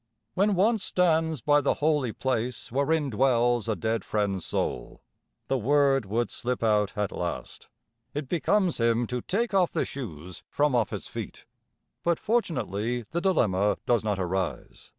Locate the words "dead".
3.75-4.03